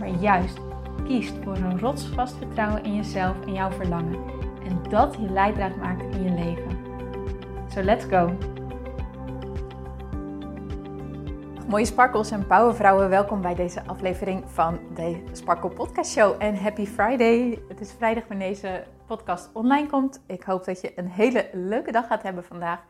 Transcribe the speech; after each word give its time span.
maar 0.00 0.08
juist 0.08 0.58
kiest 1.04 1.34
voor 1.44 1.56
een 1.56 1.78
rotsvast 1.78 2.36
vertrouwen 2.36 2.84
in 2.84 2.94
jezelf 2.94 3.46
en 3.46 3.52
jouw 3.52 3.70
verlangen. 3.70 4.18
En 4.64 4.82
dat 4.88 5.14
je 5.14 5.30
leidraad 5.30 5.76
maakt 5.76 6.02
in 6.02 6.22
je 6.22 6.30
leven. 6.30 6.78
So 7.68 7.82
let's 7.82 8.04
go! 8.04 8.36
Mooie 11.68 11.84
sparkles 11.84 12.30
en 12.30 12.46
powervrouwen, 12.46 13.08
welkom 13.08 13.40
bij 13.40 13.54
deze 13.54 13.82
aflevering 13.86 14.50
van 14.50 14.78
de 14.94 15.22
Sparkle 15.32 15.70
Podcast 15.70 16.10
Show. 16.10 16.42
En 16.42 16.56
happy 16.56 16.86
Friday! 16.86 17.62
Het 17.68 17.80
is 17.80 17.92
vrijdag 17.92 18.26
wanneer 18.28 18.48
deze 18.48 18.84
podcast 19.06 19.50
online 19.52 19.86
komt. 19.86 20.20
Ik 20.26 20.42
hoop 20.42 20.64
dat 20.64 20.80
je 20.80 20.92
een 20.98 21.08
hele 21.08 21.48
leuke 21.52 21.92
dag 21.92 22.06
gaat 22.06 22.22
hebben 22.22 22.44
vandaag. 22.44 22.80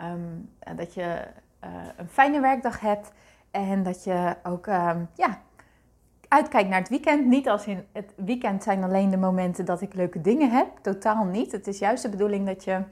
Um, 0.00 0.50
dat 0.76 0.94
je 0.94 1.24
uh, 1.64 1.70
een 1.96 2.08
fijne 2.08 2.40
werkdag 2.40 2.80
hebt. 2.80 3.12
En 3.50 3.82
dat 3.82 4.04
je 4.04 4.36
ook 4.42 4.66
um, 4.66 5.08
ja, 5.14 5.40
uitkijk 6.32 6.68
naar 6.68 6.78
het 6.78 6.88
weekend. 6.88 7.26
Niet 7.26 7.48
als 7.48 7.66
in 7.66 7.84
het 7.92 8.12
weekend 8.16 8.62
zijn 8.62 8.84
alleen 8.84 9.10
de 9.10 9.16
momenten 9.16 9.64
dat 9.64 9.80
ik 9.80 9.94
leuke 9.94 10.20
dingen 10.20 10.50
heb. 10.50 10.66
Totaal 10.82 11.24
niet. 11.24 11.52
Het 11.52 11.66
is 11.66 11.78
juist 11.78 12.02
de 12.02 12.08
bedoeling 12.08 12.46
dat 12.46 12.64
je, 12.64 12.82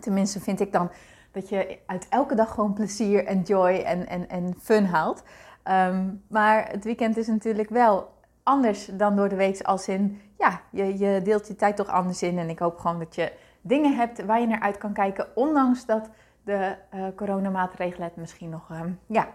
tenminste 0.00 0.40
vind 0.40 0.60
ik 0.60 0.72
dan, 0.72 0.90
dat 1.32 1.48
je 1.48 1.78
uit 1.86 2.06
elke 2.08 2.34
dag 2.34 2.54
gewoon 2.54 2.72
plezier 2.72 3.26
en 3.26 3.42
joy 3.42 3.70
en, 3.70 4.06
en, 4.06 4.28
en 4.28 4.54
fun 4.60 4.84
haalt. 4.84 5.22
Ehm, 5.62 6.06
maar 6.28 6.68
het 6.70 6.84
weekend 6.84 7.16
is 7.16 7.26
natuurlijk 7.26 7.68
wel 7.68 8.10
anders 8.42 8.86
dan 8.86 9.16
door 9.16 9.28
de 9.28 9.36
week. 9.36 9.60
Als 9.60 9.88
in, 9.88 10.20
ja, 10.38 10.60
je, 10.70 10.98
je 10.98 11.20
deelt 11.22 11.48
je 11.48 11.56
tijd 11.56 11.76
toch 11.76 11.88
anders 11.88 12.22
in. 12.22 12.38
En 12.38 12.48
ik 12.48 12.58
hoop 12.58 12.78
gewoon 12.78 12.98
dat 12.98 13.14
je 13.14 13.32
dingen 13.60 13.96
hebt 13.96 14.24
waar 14.24 14.40
je 14.40 14.46
naar 14.46 14.60
uit 14.60 14.78
kan 14.78 14.92
kijken. 14.92 15.26
Ondanks 15.34 15.86
dat 15.86 16.10
de 16.44 16.76
uh, 16.94 17.04
coronamaatregelen 17.16 18.08
het 18.08 18.16
misschien 18.16 18.50
nog 18.50 18.68
uh, 18.70 18.80
ja, 19.06 19.28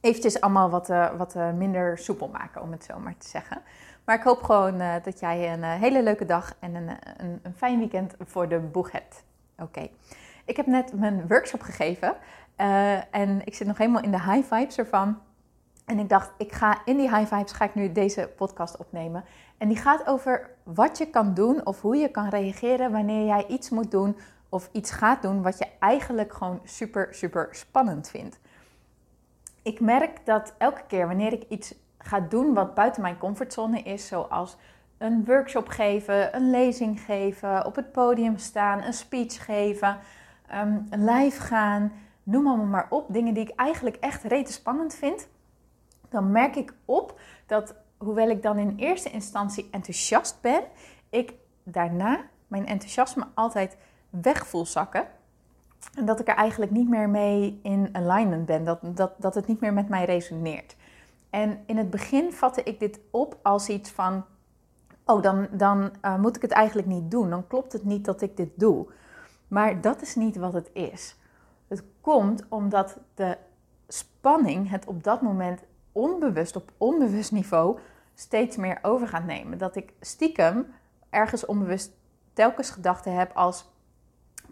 eventjes 0.00 0.40
allemaal 0.40 0.70
wat, 0.70 0.90
uh, 0.90 1.10
wat 1.16 1.34
uh, 1.36 1.52
minder 1.52 1.98
soepel 1.98 2.28
maken, 2.28 2.62
om 2.62 2.72
het 2.72 2.84
zo 2.84 2.98
maar 2.98 3.16
te 3.18 3.28
zeggen. 3.28 3.62
Maar 4.04 4.16
ik 4.16 4.22
hoop 4.22 4.42
gewoon 4.42 4.80
uh, 4.80 4.94
dat 5.02 5.20
jij 5.20 5.52
een 5.52 5.62
hele 5.62 6.02
leuke 6.02 6.24
dag 6.24 6.54
en 6.58 6.74
een, 6.74 6.88
een, 7.16 7.40
een, 7.42 7.54
fijn 7.54 7.78
weekend 7.78 8.14
voor 8.24 8.48
de 8.48 8.58
boeg 8.58 8.90
hebt. 8.92 9.24
Oké, 9.58 9.88
ik 10.44 10.56
heb 10.56 10.66
net 10.66 10.92
mijn 10.92 11.26
workshop 11.28 11.60
gegeven 11.60 12.16
en 13.10 13.40
ik 13.44 13.54
zit 13.54 13.66
nog 13.66 13.78
helemaal 13.78 14.02
in 14.02 14.10
de 14.10 14.22
high 14.22 14.54
vibes 14.54 14.78
ervan. 14.78 15.18
En 15.84 15.98
ik 15.98 16.08
dacht, 16.08 16.30
ik 16.38 16.52
ga 16.52 16.80
in 16.84 16.96
die 16.96 17.16
high 17.16 17.34
vibes 17.34 17.52
ga 17.52 17.64
ik 17.64 17.74
nu 17.74 17.92
deze 17.92 18.30
podcast 18.36 18.76
opnemen. 18.76 19.24
En 19.58 19.68
die 19.68 19.76
gaat 19.76 20.06
over 20.06 20.50
wat 20.62 20.98
je 20.98 21.06
kan 21.06 21.34
doen 21.34 21.66
of 21.66 21.80
hoe 21.80 21.96
je 21.96 22.08
kan 22.08 22.28
reageren 22.28 22.92
wanneer 22.92 23.26
jij 23.26 23.46
iets 23.46 23.70
moet 23.70 23.90
doen 23.90 24.16
of 24.48 24.68
iets 24.72 24.90
gaat 24.90 25.22
doen 25.22 25.42
wat 25.42 25.58
je 25.58 25.66
eigenlijk 25.78 26.32
gewoon 26.32 26.60
super, 26.64 27.08
super 27.10 27.48
spannend 27.50 28.08
vindt 28.08 28.38
ik 29.62 29.80
merk 29.80 30.26
dat 30.26 30.54
elke 30.58 30.82
keer 30.86 31.06
wanneer 31.06 31.32
ik 31.32 31.44
iets 31.48 31.74
ga 31.98 32.20
doen 32.20 32.54
wat 32.54 32.74
buiten 32.74 33.02
mijn 33.02 33.18
comfortzone 33.18 33.82
is, 33.82 34.06
zoals 34.06 34.56
een 34.98 35.24
workshop 35.24 35.68
geven, 35.68 36.36
een 36.36 36.50
lezing 36.50 37.00
geven, 37.00 37.66
op 37.66 37.76
het 37.76 37.92
podium 37.92 38.38
staan, 38.38 38.82
een 38.82 38.92
speech 38.92 39.44
geven, 39.44 39.98
um, 40.54 40.86
live 40.90 41.40
gaan, 41.40 41.92
noem 42.22 42.46
allemaal 42.46 42.66
maar 42.66 42.86
op, 42.90 43.06
dingen 43.08 43.34
die 43.34 43.48
ik 43.48 43.56
eigenlijk 43.56 43.96
echt 43.96 44.22
rete 44.22 44.52
spannend 44.52 44.94
vind, 44.94 45.28
dan 46.08 46.30
merk 46.32 46.56
ik 46.56 46.74
op 46.84 47.20
dat 47.46 47.74
hoewel 47.98 48.28
ik 48.28 48.42
dan 48.42 48.58
in 48.58 48.74
eerste 48.76 49.10
instantie 49.10 49.68
enthousiast 49.70 50.38
ben, 50.40 50.62
ik 51.10 51.34
daarna 51.62 52.24
mijn 52.46 52.66
enthousiasme 52.66 53.26
altijd 53.34 53.76
weg 54.10 54.46
voel 54.46 54.66
zakken. 54.66 55.06
En 55.94 56.04
dat 56.04 56.20
ik 56.20 56.28
er 56.28 56.34
eigenlijk 56.34 56.70
niet 56.70 56.88
meer 56.88 57.08
mee 57.08 57.60
in 57.62 57.88
alignment 57.92 58.46
ben. 58.46 58.64
Dat, 58.64 58.78
dat, 58.82 59.12
dat 59.18 59.34
het 59.34 59.46
niet 59.46 59.60
meer 59.60 59.72
met 59.72 59.88
mij 59.88 60.04
resoneert. 60.04 60.76
En 61.30 61.58
in 61.66 61.76
het 61.76 61.90
begin 61.90 62.32
vatte 62.32 62.62
ik 62.62 62.78
dit 62.78 63.00
op 63.10 63.38
als 63.42 63.68
iets 63.68 63.90
van: 63.90 64.24
oh, 65.04 65.22
dan, 65.22 65.48
dan 65.50 65.90
uh, 66.02 66.18
moet 66.18 66.36
ik 66.36 66.42
het 66.42 66.50
eigenlijk 66.50 66.88
niet 66.88 67.10
doen. 67.10 67.30
Dan 67.30 67.46
klopt 67.46 67.72
het 67.72 67.84
niet 67.84 68.04
dat 68.04 68.20
ik 68.20 68.36
dit 68.36 68.50
doe. 68.54 68.86
Maar 69.48 69.80
dat 69.80 70.02
is 70.02 70.14
niet 70.14 70.36
wat 70.36 70.52
het 70.52 70.70
is. 70.72 71.16
Het 71.68 71.82
komt 72.00 72.44
omdat 72.48 72.98
de 73.14 73.36
spanning 73.88 74.70
het 74.70 74.86
op 74.86 75.04
dat 75.04 75.22
moment 75.22 75.60
onbewust, 75.92 76.56
op 76.56 76.72
onbewust 76.76 77.32
niveau, 77.32 77.78
steeds 78.14 78.56
meer 78.56 78.78
over 78.82 79.08
gaat 79.08 79.24
nemen. 79.24 79.58
Dat 79.58 79.76
ik 79.76 79.92
stiekem 80.00 80.66
ergens 81.10 81.46
onbewust 81.46 81.90
telkens 82.32 82.70
gedachten 82.70 83.14
heb 83.14 83.32
als 83.34 83.70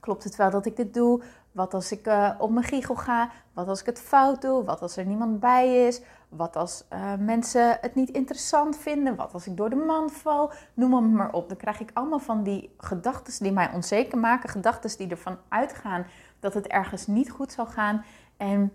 Klopt 0.01 0.25
het 0.25 0.37
wel 0.37 0.51
dat 0.51 0.67
ik 0.67 0.77
dit 0.77 0.95
doe? 0.95 1.23
Wat 1.53 1.75
als 1.75 1.93
ik 1.93 2.07
uh, 2.07 2.31
op 2.39 2.51
mijn 2.51 2.65
giegel 2.65 2.95
ga? 2.95 3.31
Wat 3.53 3.69
als 3.69 3.81
ik 3.81 3.87
het 3.87 4.01
fout 4.01 4.43
doe? 4.43 4.65
Wat 4.65 4.83
als 4.83 4.97
er 4.97 5.07
niemand 5.07 5.41
bij 5.41 5.87
is? 5.87 6.01
Wat 6.29 6.57
als 6.57 6.85
uh, 6.93 7.15
mensen 7.19 7.79
het 7.81 7.95
niet 7.95 8.11
interessant 8.11 8.77
vinden? 8.77 9.17
Wat 9.17 9.33
als 9.33 9.47
ik 9.47 9.57
door 9.57 9.71
de 9.71 9.77
man 9.77 10.11
val? 10.11 10.51
Noem 10.75 10.91
maar, 10.91 11.03
maar 11.03 11.33
op. 11.33 11.49
Dan 11.49 11.57
krijg 11.57 11.81
ik 11.81 11.91
allemaal 11.93 12.19
van 12.19 12.43
die 12.43 12.75
gedachten 12.79 13.43
die 13.43 13.53
mij 13.53 13.71
onzeker 13.73 14.19
maken. 14.19 14.49
Gedachten 14.49 14.99
die 14.99 15.09
ervan 15.09 15.39
uitgaan 15.49 16.07
dat 16.41 16.55
het 16.55 16.67
ergens 16.67 17.07
niet 17.07 17.31
goed 17.31 17.53
zal 17.53 17.67
gaan. 17.67 18.05
En 18.37 18.73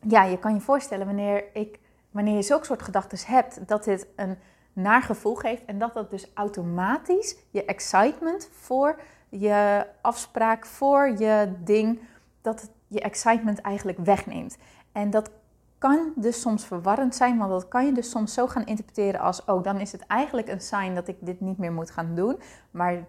ja, 0.00 0.24
je 0.24 0.38
kan 0.38 0.54
je 0.54 0.60
voorstellen 0.60 1.06
wanneer, 1.06 1.44
ik, 1.52 1.78
wanneer 2.10 2.34
je 2.34 2.42
zulke 2.42 2.64
soort 2.64 2.82
gedachten 2.82 3.18
hebt, 3.26 3.68
dat 3.68 3.84
dit 3.84 4.06
een 4.16 4.38
naar 4.72 5.02
gevoel 5.02 5.34
geeft. 5.34 5.64
En 5.64 5.78
dat 5.78 5.94
dat 5.94 6.10
dus 6.10 6.30
automatisch 6.34 7.36
je 7.50 7.64
excitement 7.64 8.48
voor 8.52 9.00
je 9.28 9.86
afspraak, 10.00 10.66
voor 10.66 11.08
je 11.18 11.52
ding, 11.64 12.00
dat 12.40 12.70
je 12.86 13.00
excitement 13.00 13.60
eigenlijk 13.60 13.98
wegneemt. 13.98 14.56
En 14.92 15.10
dat 15.10 15.30
kan 15.78 16.12
dus 16.16 16.40
soms 16.40 16.66
verwarrend 16.66 17.14
zijn, 17.14 17.38
want 17.38 17.50
dat 17.50 17.68
kan 17.68 17.86
je 17.86 17.92
dus 17.92 18.10
soms 18.10 18.34
zo 18.34 18.46
gaan 18.46 18.66
interpreteren 18.66 19.20
als: 19.20 19.44
oh, 19.44 19.62
dan 19.62 19.80
is 19.80 19.92
het 19.92 20.06
eigenlijk 20.06 20.48
een 20.48 20.60
sign 20.60 20.94
dat 20.94 21.08
ik 21.08 21.16
dit 21.20 21.40
niet 21.40 21.58
meer 21.58 21.72
moet 21.72 21.90
gaan 21.90 22.14
doen. 22.14 22.40
Maar 22.70 23.06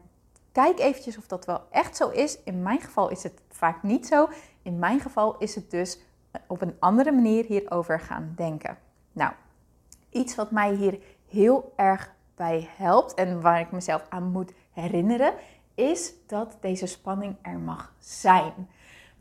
kijk 0.51 0.79
eventjes 0.79 1.17
of 1.17 1.27
dat 1.27 1.45
wel 1.45 1.61
echt 1.71 1.95
zo 1.95 2.09
is. 2.09 2.43
In 2.43 2.63
mijn 2.63 2.81
geval 2.81 3.09
is 3.09 3.23
het 3.23 3.41
vaak 3.49 3.83
niet 3.83 4.07
zo. 4.07 4.29
In 4.61 4.79
mijn 4.79 4.99
geval 4.99 5.37
is 5.37 5.55
het 5.55 5.71
dus 5.71 5.99
op 6.47 6.61
een 6.61 6.75
andere 6.79 7.11
manier 7.11 7.45
hierover 7.45 7.99
gaan 7.99 8.33
denken. 8.35 8.77
Nou, 9.11 9.31
iets 10.09 10.35
wat 10.35 10.51
mij 10.51 10.73
hier 10.73 10.99
heel 11.27 11.73
erg 11.75 12.11
bij 12.35 12.69
helpt 12.77 13.13
en 13.13 13.41
waar 13.41 13.59
ik 13.59 13.71
mezelf 13.71 14.05
aan 14.09 14.31
moet 14.31 14.53
herinneren, 14.71 15.33
is 15.79 16.13
dat 16.27 16.57
deze 16.61 16.85
spanning 16.85 17.35
er 17.41 17.59
mag 17.59 17.93
zijn. 17.99 18.53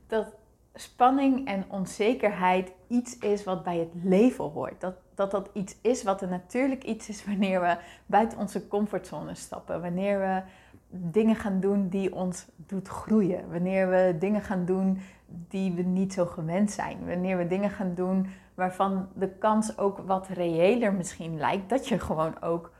Dat 0.06 0.26
spanning 0.74 1.46
en 1.46 1.64
onzekerheid 1.68 2.72
iets 2.86 3.18
is 3.18 3.44
wat 3.44 3.62
bij 3.62 3.78
het 3.78 3.92
leven 4.02 4.44
hoort. 4.44 4.80
Dat, 4.80 4.94
dat 5.14 5.30
dat 5.30 5.50
iets 5.52 5.76
is 5.80 6.02
wat 6.02 6.22
een 6.22 6.28
natuurlijk 6.28 6.84
iets 6.84 7.08
is 7.08 7.24
wanneer 7.24 7.60
we 7.60 7.76
buiten 8.06 8.38
onze 8.38 8.68
comfortzone 8.68 9.34
stappen. 9.34 9.80
Wanneer 9.80 10.18
we 10.18 10.42
dingen 10.90 11.36
gaan 11.36 11.60
doen 11.60 11.88
die 11.88 12.14
ons 12.14 12.46
doet 12.56 12.88
groeien. 12.88 13.50
Wanneer 13.50 13.88
we 13.88 14.16
dingen 14.18 14.42
gaan 14.42 14.64
doen 14.64 15.00
die 15.26 15.72
we 15.72 15.82
niet 15.82 16.12
zo 16.12 16.26
gewend 16.26 16.70
zijn. 16.70 17.06
Wanneer 17.06 17.36
we 17.36 17.46
dingen 17.46 17.70
gaan 17.70 17.94
doen 17.94 18.26
waarvan 18.54 19.08
de 19.14 19.28
kans 19.28 19.78
ook 19.78 19.98
wat 19.98 20.28
reëler 20.28 20.92
misschien 20.92 21.36
lijkt. 21.36 21.68
Dat 21.68 21.88
je 21.88 21.98
gewoon 21.98 22.42
ook 22.42 22.70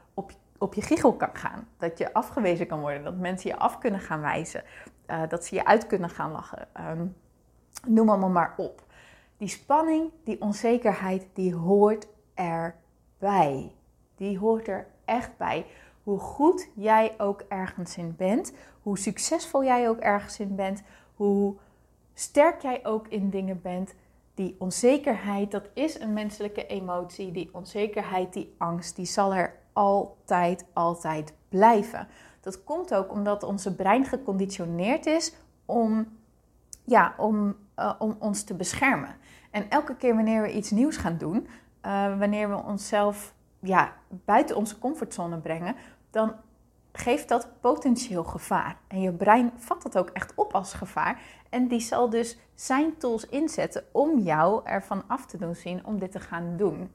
op 0.58 0.74
je 0.74 0.82
giegel 0.82 1.12
kan 1.12 1.30
gaan. 1.32 1.68
Dat 1.76 1.98
je 1.98 2.12
afgewezen 2.12 2.66
kan 2.66 2.80
worden. 2.80 3.04
Dat 3.04 3.16
mensen 3.16 3.50
je 3.50 3.56
af 3.56 3.78
kunnen 3.78 4.00
gaan 4.00 4.20
wijzen. 4.20 4.64
Uh, 5.06 5.22
dat 5.28 5.44
ze 5.44 5.54
je 5.54 5.64
uit 5.64 5.86
kunnen 5.86 6.10
gaan 6.10 6.32
lachen. 6.32 6.68
Um, 6.90 7.16
noem 7.86 8.08
allemaal 8.08 8.28
maar 8.28 8.54
op. 8.56 8.86
Die 9.36 9.48
spanning, 9.48 10.10
die 10.24 10.40
onzekerheid, 10.40 11.26
die 11.32 11.54
hoort 11.54 12.08
erbij. 12.34 13.72
Die 14.16 14.38
hoort 14.38 14.68
er 14.68 14.86
echt 15.04 15.36
bij. 15.36 15.66
Hoe 16.02 16.18
goed 16.18 16.68
jij 16.74 17.14
ook 17.18 17.44
ergens 17.48 17.96
in 17.96 18.14
bent, 18.16 18.52
hoe 18.82 18.98
succesvol 18.98 19.64
jij 19.64 19.88
ook 19.88 19.98
ergens 19.98 20.40
in 20.40 20.54
bent, 20.54 20.82
hoe 21.14 21.56
sterk 22.14 22.62
jij 22.62 22.86
ook 22.86 23.08
in 23.08 23.30
dingen 23.30 23.62
bent, 23.62 23.94
die 24.34 24.56
onzekerheid, 24.58 25.50
dat 25.50 25.68
is 25.74 26.00
een 26.00 26.12
menselijke 26.12 26.66
emotie. 26.66 27.32
Die 27.32 27.48
onzekerheid, 27.52 28.32
die 28.32 28.54
angst, 28.58 28.96
die 28.96 29.06
zal 29.06 29.34
er 29.34 29.54
altijd, 29.78 30.64
altijd 30.72 31.34
blijven. 31.48 32.08
Dat 32.40 32.64
komt 32.64 32.94
ook 32.94 33.12
omdat 33.12 33.42
onze 33.42 33.74
brein 33.74 34.04
geconditioneerd 34.04 35.06
is 35.06 35.34
om, 35.64 36.06
ja, 36.84 37.14
om, 37.16 37.56
uh, 37.76 37.94
om 37.98 38.16
ons 38.18 38.42
te 38.42 38.54
beschermen. 38.54 39.16
En 39.50 39.70
elke 39.70 39.96
keer 39.96 40.14
wanneer 40.14 40.42
we 40.42 40.52
iets 40.52 40.70
nieuws 40.70 40.96
gaan 40.96 41.16
doen, 41.18 41.48
uh, 41.86 42.18
wanneer 42.18 42.48
we 42.48 42.62
onszelf 42.62 43.34
ja, 43.58 43.92
buiten 44.08 44.56
onze 44.56 44.78
comfortzone 44.78 45.38
brengen, 45.38 45.74
dan 46.10 46.32
geeft 46.92 47.28
dat 47.28 47.48
potentieel 47.60 48.24
gevaar. 48.24 48.76
En 48.88 49.00
je 49.00 49.12
brein 49.12 49.52
vat 49.56 49.82
dat 49.82 49.98
ook 49.98 50.08
echt 50.08 50.32
op 50.34 50.54
als 50.54 50.72
gevaar. 50.72 51.20
En 51.48 51.68
die 51.68 51.80
zal 51.80 52.10
dus 52.10 52.38
zijn 52.54 52.96
tools 52.96 53.26
inzetten 53.26 53.84
om 53.92 54.18
jou 54.18 54.60
ervan 54.64 55.02
af 55.06 55.26
te 55.26 55.36
doen 55.36 55.54
zien 55.54 55.86
om 55.86 55.98
dit 55.98 56.12
te 56.12 56.20
gaan 56.20 56.56
doen. 56.56 56.90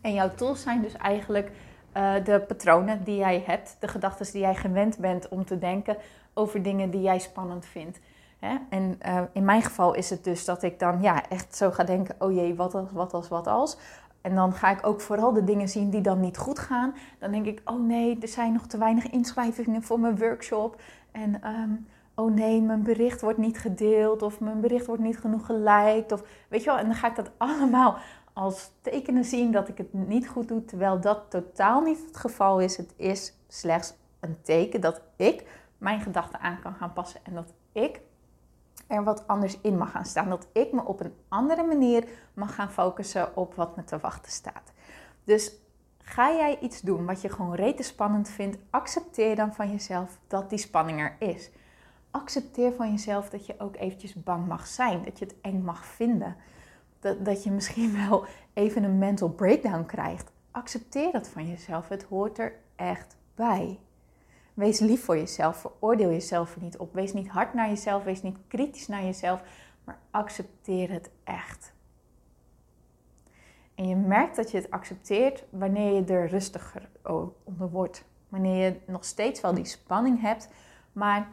En 0.00 0.12
jouw 0.12 0.34
tools 0.34 0.62
zijn 0.62 0.82
dus 0.82 0.96
eigenlijk 0.96 1.50
uh, 1.96 2.24
de 2.24 2.40
patronen 2.40 3.04
die 3.04 3.16
jij 3.16 3.42
hebt, 3.46 3.76
de 3.80 3.88
gedachten 3.88 4.32
die 4.32 4.40
jij 4.40 4.54
gewend 4.54 4.98
bent 4.98 5.28
om 5.28 5.44
te 5.44 5.58
denken 5.58 5.96
over 6.34 6.62
dingen 6.62 6.90
die 6.90 7.00
jij 7.00 7.18
spannend 7.18 7.66
vindt. 7.66 7.98
Hè? 8.38 8.56
En 8.70 9.00
uh, 9.06 9.20
in 9.32 9.44
mijn 9.44 9.62
geval 9.62 9.94
is 9.94 10.10
het 10.10 10.24
dus 10.24 10.44
dat 10.44 10.62
ik 10.62 10.78
dan 10.78 11.02
ja, 11.02 11.28
echt 11.28 11.56
zo 11.56 11.70
ga 11.70 11.84
denken: 11.84 12.14
oh 12.18 12.32
jee, 12.32 12.54
wat 12.54 12.74
als, 12.74 12.92
wat 12.92 13.14
als, 13.14 13.28
wat 13.28 13.46
als. 13.46 13.76
En 14.20 14.34
dan 14.34 14.52
ga 14.52 14.70
ik 14.70 14.86
ook 14.86 15.00
vooral 15.00 15.32
de 15.32 15.44
dingen 15.44 15.68
zien 15.68 15.90
die 15.90 16.00
dan 16.00 16.20
niet 16.20 16.36
goed 16.36 16.58
gaan. 16.58 16.94
Dan 17.18 17.30
denk 17.30 17.46
ik: 17.46 17.60
oh 17.64 17.86
nee, 17.86 18.18
er 18.20 18.28
zijn 18.28 18.52
nog 18.52 18.66
te 18.66 18.78
weinig 18.78 19.10
inschrijvingen 19.10 19.82
voor 19.82 20.00
mijn 20.00 20.18
workshop. 20.18 20.80
En 21.12 21.40
um, 21.46 21.86
oh 22.14 22.34
nee, 22.34 22.62
mijn 22.62 22.82
bericht 22.82 23.20
wordt 23.20 23.38
niet 23.38 23.58
gedeeld. 23.58 24.22
Of 24.22 24.40
mijn 24.40 24.60
bericht 24.60 24.86
wordt 24.86 25.02
niet 25.02 25.18
genoeg 25.18 25.46
geliked. 25.46 26.12
Of 26.12 26.22
weet 26.48 26.60
je 26.64 26.70
wel, 26.70 26.78
en 26.78 26.86
dan 26.86 26.94
ga 26.94 27.08
ik 27.08 27.16
dat 27.16 27.30
allemaal 27.48 27.98
als 28.38 28.70
tekenen 28.80 29.24
zien 29.24 29.52
dat 29.52 29.68
ik 29.68 29.78
het 29.78 29.92
niet 29.92 30.28
goed 30.28 30.48
doe, 30.48 30.64
terwijl 30.64 31.00
dat 31.00 31.30
totaal 31.30 31.80
niet 31.80 32.06
het 32.06 32.16
geval 32.16 32.60
is. 32.60 32.76
Het 32.76 32.94
is 32.96 33.34
slechts 33.48 33.94
een 34.20 34.42
teken 34.42 34.80
dat 34.80 35.00
ik 35.16 35.46
mijn 35.78 36.00
gedachten 36.00 36.40
aan 36.40 36.60
kan 36.60 36.74
gaan 36.74 36.92
passen 36.92 37.20
en 37.24 37.34
dat 37.34 37.52
ik 37.72 38.00
er 38.86 39.04
wat 39.04 39.26
anders 39.26 39.60
in 39.60 39.78
mag 39.78 39.90
gaan 39.90 40.04
staan. 40.04 40.28
Dat 40.28 40.46
ik 40.52 40.72
me 40.72 40.84
op 40.84 41.00
een 41.00 41.14
andere 41.28 41.62
manier 41.62 42.08
mag 42.34 42.54
gaan 42.54 42.70
focussen 42.70 43.36
op 43.36 43.54
wat 43.54 43.76
me 43.76 43.84
te 43.84 43.98
wachten 43.98 44.32
staat. 44.32 44.72
Dus 45.24 45.52
ga 45.98 46.32
jij 46.32 46.58
iets 46.58 46.80
doen 46.80 47.06
wat 47.06 47.20
je 47.20 47.28
gewoon 47.28 47.54
rete 47.54 47.82
spannend 47.82 48.28
vindt, 48.28 48.58
accepteer 48.70 49.36
dan 49.36 49.54
van 49.54 49.70
jezelf 49.70 50.18
dat 50.26 50.50
die 50.50 50.58
spanning 50.58 51.00
er 51.00 51.16
is. 51.18 51.50
Accepteer 52.10 52.72
van 52.72 52.90
jezelf 52.90 53.30
dat 53.30 53.46
je 53.46 53.54
ook 53.58 53.76
eventjes 53.76 54.14
bang 54.14 54.46
mag 54.46 54.66
zijn, 54.66 55.04
dat 55.04 55.18
je 55.18 55.24
het 55.24 55.34
eng 55.40 55.62
mag 55.62 55.86
vinden 55.86 56.36
dat, 57.00 57.24
dat 57.24 57.44
je 57.44 57.50
misschien 57.50 58.08
wel 58.08 58.24
even 58.52 58.82
een 58.82 58.98
mental 58.98 59.28
breakdown 59.28 59.86
krijgt. 59.86 60.30
Accepteer 60.50 61.12
dat 61.12 61.28
van 61.28 61.48
jezelf. 61.48 61.88
Het 61.88 62.02
hoort 62.02 62.38
er 62.38 62.54
echt 62.76 63.16
bij. 63.34 63.78
Wees 64.54 64.78
lief 64.78 65.04
voor 65.04 65.16
jezelf. 65.16 65.56
Veroordeel 65.56 66.10
jezelf 66.10 66.54
er 66.54 66.62
niet 66.62 66.78
op. 66.78 66.94
Wees 66.94 67.12
niet 67.12 67.28
hard 67.28 67.54
naar 67.54 67.68
jezelf. 67.68 68.04
Wees 68.04 68.22
niet 68.22 68.38
kritisch 68.48 68.88
naar 68.88 69.04
jezelf. 69.04 69.42
Maar 69.84 69.98
accepteer 70.10 70.90
het 70.90 71.10
echt. 71.24 71.72
En 73.74 73.88
je 73.88 73.96
merkt 73.96 74.36
dat 74.36 74.50
je 74.50 74.56
het 74.56 74.70
accepteert 74.70 75.44
wanneer 75.50 75.92
je 75.92 76.04
er 76.04 76.28
rustiger 76.28 76.88
onder 77.44 77.70
wordt. 77.70 78.04
Wanneer 78.28 78.64
je 78.64 78.80
nog 78.86 79.04
steeds 79.04 79.40
wel 79.40 79.54
die 79.54 79.64
spanning 79.64 80.20
hebt, 80.20 80.48
maar 80.92 81.28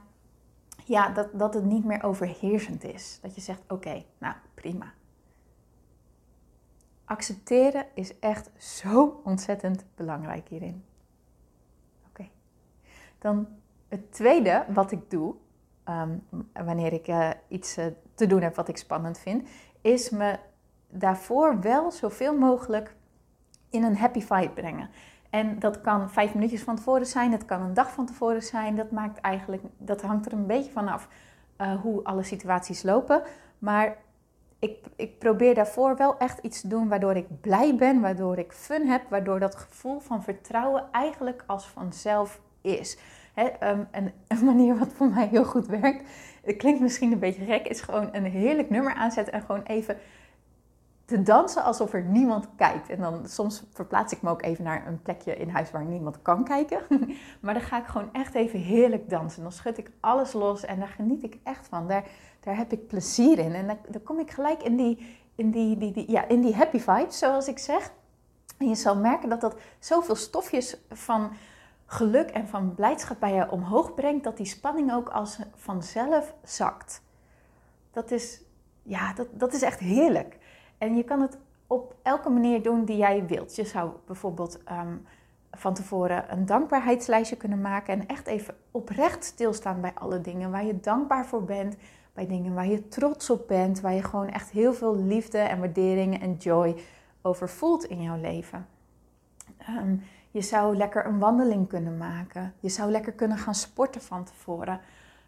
ja, 0.86 1.10
dat, 1.10 1.28
dat 1.34 1.54
het 1.54 1.64
niet 1.64 1.86
meer 1.86 2.04
overheersend 2.04 2.84
is. 2.84 3.20
Dat 3.22 3.36
je 3.36 3.42
zegt: 3.42 3.62
Oké, 3.68 4.04
nou 4.18 4.36
prima, 4.54 4.94
Accepteren 7.06 7.86
is 7.94 8.19
echt 8.19 8.52
zo 8.57 9.22
ontzettend 9.24 9.86
belangrijk 9.96 10.48
hierin. 10.48 10.84
Oké. 12.10 12.28
Dan 13.19 13.48
het 13.88 14.12
tweede 14.12 14.66
wat 14.68 14.92
ik 14.92 15.10
doe, 15.10 15.36
ehm, 15.84 16.18
wanneer 16.54 16.94
ik 16.94 17.07
uh, 17.07 17.30
iets 17.48 17.78
uh, 17.78 17.86
te 18.13 18.28
doen 18.28 18.42
heb 18.42 18.56
wat 18.56 18.68
ik 18.68 18.78
spannend 18.78 19.19
vind, 19.19 19.48
is 19.81 20.10
me 20.10 20.40
daarvoor 20.90 21.62
wel 21.62 21.92
zoveel 21.92 22.38
mogelijk 22.38 22.96
in 23.69 23.84
een 23.84 23.98
happy 23.98 24.22
vibe 24.22 24.54
brengen. 24.54 24.90
En 25.30 25.60
dat 25.60 25.81
kan 25.81 26.10
vijf 26.10 26.34
minuutjes 26.34 26.63
van 26.63 26.75
tevoren 26.75 27.06
zijn, 27.06 27.31
het 27.31 27.46
kan 27.46 27.62
een 27.62 27.74
dag 27.74 27.92
van 27.92 28.06
tevoren 28.06 28.44
zijn. 28.44 28.75
Dat, 28.75 28.92
maakt 28.92 29.19
eigenlijk, 29.19 29.63
dat 29.78 30.02
hangt 30.02 30.25
er 30.25 30.34
een 30.34 30.48
beetje 30.48 30.72
vanaf 30.72 31.07
uh, 31.57 31.81
hoe 31.81 32.04
alle 32.04 32.24
situaties 32.24 32.84
lopen. 32.84 33.24
Maar 33.60 33.98
ik, 34.70 34.86
ik 34.96 35.20
probeer 35.20 35.56
daarvoor 35.56 35.98
wel 35.98 36.18
echt 36.18 36.40
iets 36.40 36.62
te 36.62 36.68
doen 36.68 36.88
waardoor 36.88 37.16
ik 37.16 37.42
blij 37.42 37.76
ben, 37.76 38.02
waardoor 38.02 38.38
ik 38.38 38.52
fun 38.52 38.88
heb, 38.88 39.02
waardoor 39.10 39.40
dat 39.40 39.56
gevoel 39.56 40.00
van 40.00 40.24
vertrouwen 40.24 40.84
eigenlijk 40.92 41.44
als 41.48 41.66
vanzelf 41.66 42.40
is. 42.62 42.98
Ehm, 43.34 43.84
en 43.92 44.14
een 44.28 44.46
manier 44.46 44.78
wat 44.78 44.94
voor 44.94 45.08
mij 45.08 45.28
heel 45.28 45.46
goed 45.46 45.68
werkt, 45.68 46.10
het 46.44 46.56
klinkt 46.56 46.82
misschien 46.82 47.12
een 47.12 47.20
beetje 47.20 47.46
gek, 47.46 47.68
is 47.68 47.82
gewoon 47.82 48.10
een 48.12 48.26
heerlijk 48.26 48.70
nummer 48.70 48.94
aanzetten 48.94 49.34
en 49.34 49.42
gewoon 49.42 49.64
even 49.64 49.98
te 51.06 51.24
dansen 51.24 51.64
alsof 51.64 51.94
er 51.94 52.04
niemand 52.04 52.48
kijkt. 52.56 52.90
En 52.90 53.00
dan 53.00 53.28
soms 53.28 53.64
verplaats 53.74 54.14
ik 54.14 54.22
me 54.22 54.30
ook 54.30 54.42
even 54.42 54.64
naar 54.64 54.88
een 54.88 55.02
plekje 55.02 55.38
in 55.38 55.50
huis 55.50 55.72
waar 55.72 55.86
niemand 55.86 56.22
kan 56.22 56.44
kijken. 56.44 56.80
maar 57.42 57.54
dan 57.54 57.64
ga 57.64 57.80
ik 57.80 57.86
gewoon 57.86 58.10
echt 58.12 58.36
even 58.36 58.60
heerlijk 58.60 59.10
dansen. 59.10 59.44
Dan 59.44 59.52
schud 59.52 59.78
ik 59.78 59.92
alles 60.00 60.34
los 60.34 60.66
en 60.66 60.80
daar 60.80 60.88
geniet 60.88 61.24
ik 61.24 61.38
echt 61.44 61.68
van. 61.68 61.88
Daar, 61.88 62.04
daar 62.45 62.57
heb 62.57 62.71
ik 62.71 62.88
plezier 62.88 63.39
in. 63.39 63.53
En 63.53 63.68
dan, 63.68 63.77
dan 63.89 64.03
kom 64.03 64.19
ik 64.19 64.31
gelijk 64.31 64.63
in 64.63 64.75
die, 64.75 65.18
in, 65.36 65.51
die, 65.51 65.77
die, 65.77 65.92
die, 65.92 66.12
ja, 66.12 66.27
in 66.27 66.42
die 66.42 66.56
happy 66.56 66.80
vibes, 66.80 67.18
zoals 67.18 67.47
ik 67.47 67.59
zeg. 67.59 67.92
En 68.57 68.68
je 68.68 68.75
zal 68.75 68.95
merken 68.95 69.30
dat 69.30 69.42
dat 69.42 69.56
zoveel 69.80 70.15
stofjes 70.15 70.77
van 70.89 71.31
geluk 71.86 72.30
en 72.30 72.47
van 72.47 72.75
blijdschap 72.75 73.19
bij 73.19 73.33
je 73.33 73.51
omhoog 73.51 73.94
brengt, 73.94 74.24
dat 74.24 74.38
die 74.38 74.45
spanning 74.45 74.94
ook 74.94 75.09
als 75.09 75.39
vanzelf 75.56 76.33
zakt. 76.44 77.01
Dat 77.92 78.12
is, 78.12 78.42
ja, 78.83 79.13
dat, 79.13 79.27
dat 79.31 79.53
is 79.53 79.62
echt 79.62 79.80
heerlijk. 79.80 80.38
En 80.77 80.95
je 80.95 81.03
kan 81.03 81.21
het 81.21 81.38
op 81.68 81.95
elke 82.01 82.30
manier 82.30 82.63
doen 82.63 82.86
die 82.86 82.97
jij 82.97 83.25
wilt. 83.25 83.56
Je 83.56 83.65
zou 83.65 83.92
bijvoorbeeld 84.06 84.63
ehm, 84.63 84.95
van 85.51 85.74
tevoren 85.74 86.31
een 86.31 86.45
dankbaarheidslijstje 86.45 87.36
kunnen 87.36 87.62
maken 87.62 87.94
en 87.94 88.07
echt 88.07 88.27
even 88.27 88.56
oprecht 88.71 89.24
stilstaan 89.24 89.81
bij 89.81 89.92
alle 89.94 90.21
dingen 90.21 90.51
waar 90.51 90.65
je 90.65 90.80
dankbaar 90.80 91.25
voor 91.25 91.44
bent, 91.44 91.75
bij 92.16 92.28
dingen 92.28 92.54
waar 92.54 92.68
je 92.68 92.88
trots 92.88 93.30
op 93.30 93.48
bent, 93.48 93.82
waar 93.82 93.94
je 93.94 94.04
gewoon 94.04 94.30
echt 94.30 94.50
heel 94.50 94.74
veel 94.74 94.96
liefde 94.96 95.38
en 95.38 95.60
waardering 95.60 96.22
en 96.22 96.34
joy 96.34 96.76
over 97.22 97.50
voelt 97.50 97.84
in 97.84 98.02
jouw 98.02 98.22
leven. 98.22 98.68
Ehm, 99.58 99.96
je 100.32 100.42
zou 100.42 100.76
lekker 100.76 101.06
een 101.06 101.20
wandeling 101.20 101.68
kunnen 101.68 101.98
maken. 101.98 102.54
Je 102.60 102.70
zou 102.70 102.92
lekker 102.92 103.14
kunnen 103.14 103.38
gaan 103.38 103.56
sporten 103.56 104.02
van 104.02 104.24
tevoren. 104.24 104.80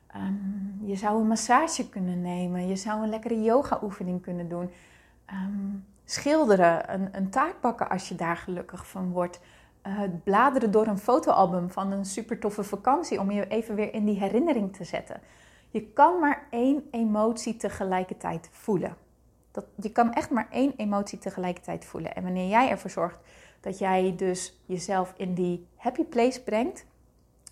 Ehm, 0.08 0.86
je 0.86 0.96
zou 0.96 1.22
een 1.22 1.28
massage 1.28 1.90
kunnen 1.90 2.22
nemen. 2.22 2.68
Je 2.68 2.76
zou 2.76 3.04
een 3.04 3.10
lekkere 3.10 3.42
yoga-oefening 3.42 4.22
kunnen 4.22 4.50
doen. 4.50 4.70
Ehm, 5.26 5.76
schilderen, 6.06 6.94
een, 6.94 7.10
een 7.12 7.30
taart 7.30 7.62
bakken 7.62 7.90
als 7.90 8.10
je 8.10 8.16
daar 8.16 8.38
gelukkig 8.38 8.88
van 8.88 9.12
wordt. 9.12 9.40
Uh, 9.88 10.00
bladeren 10.24 10.72
door 10.72 10.88
een 10.88 10.98
fotoalbum 10.98 11.72
van 11.72 11.92
een 11.92 12.06
super 12.06 12.40
toffe 12.40 12.64
vakantie 12.64 13.20
om 13.20 13.32
je 13.32 13.48
even 13.48 13.76
weer 13.76 13.94
in 13.94 14.06
die 14.06 14.20
herinnering 14.20 14.76
te 14.76 14.84
zetten. 14.84 15.22
Je 15.78 15.86
kan 15.94 16.20
maar 16.20 16.48
één 16.50 16.88
emotie 16.92 17.58
tegelijkertijd 17.58 18.50
voelen. 18.52 18.96
Dat, 19.52 19.66
je 19.76 19.92
kan 19.92 20.14
echt 20.14 20.30
maar 20.30 20.48
één 20.52 20.74
emotie 20.78 21.20
tegelijkertijd 21.20 21.86
voelen. 21.86 22.16
En 22.16 22.24
wanneer 22.24 22.50
jij 22.50 22.70
ervoor 22.70 22.90
zorgt 22.90 23.20
dat 23.60 23.78
jij 23.78 24.14
dus 24.16 24.60
jezelf 24.66 25.14
in 25.18 25.34
die 25.34 25.68
happy 25.76 26.04
place 26.04 26.44
brengt, 26.44 26.86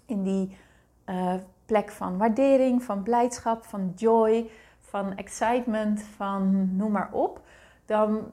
in 0.06 0.24
die 0.24 0.58
uh, 1.06 1.34
plek 1.66 1.92
van 1.92 2.18
waardering, 2.18 2.84
van 2.84 3.04
blijdschap, 3.04 3.66
van 3.66 3.94
joy, 3.96 4.50
van 4.80 5.16
excitement, 5.16 6.02
van 6.02 6.76
noem 6.76 6.92
maar 6.92 7.10
op, 7.12 7.42
dan 7.86 8.32